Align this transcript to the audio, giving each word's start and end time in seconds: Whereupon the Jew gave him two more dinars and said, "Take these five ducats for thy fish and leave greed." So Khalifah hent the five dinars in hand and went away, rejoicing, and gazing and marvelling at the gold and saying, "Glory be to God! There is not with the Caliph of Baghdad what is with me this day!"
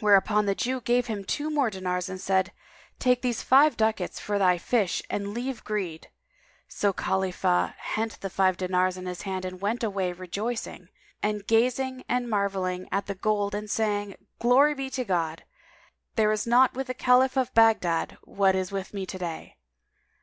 Whereupon 0.00 0.44
the 0.44 0.54
Jew 0.54 0.82
gave 0.82 1.06
him 1.06 1.24
two 1.24 1.48
more 1.48 1.70
dinars 1.70 2.10
and 2.10 2.20
said, 2.20 2.52
"Take 2.98 3.22
these 3.22 3.40
five 3.40 3.74
ducats 3.74 4.20
for 4.20 4.38
thy 4.38 4.58
fish 4.58 5.02
and 5.08 5.32
leave 5.32 5.64
greed." 5.64 6.10
So 6.68 6.92
Khalifah 6.92 7.74
hent 7.78 8.20
the 8.20 8.28
five 8.28 8.58
dinars 8.58 8.98
in 8.98 9.06
hand 9.06 9.46
and 9.46 9.58
went 9.58 9.82
away, 9.82 10.12
rejoicing, 10.12 10.90
and 11.22 11.46
gazing 11.46 12.02
and 12.06 12.28
marvelling 12.28 12.86
at 12.92 13.06
the 13.06 13.14
gold 13.14 13.54
and 13.54 13.70
saying, 13.70 14.16
"Glory 14.40 14.74
be 14.74 14.90
to 14.90 15.06
God! 15.06 15.44
There 16.16 16.32
is 16.32 16.46
not 16.46 16.74
with 16.74 16.88
the 16.88 16.92
Caliph 16.92 17.38
of 17.38 17.54
Baghdad 17.54 18.18
what 18.24 18.54
is 18.54 18.70
with 18.70 18.92
me 18.92 19.06
this 19.06 19.18
day!" 19.20 19.56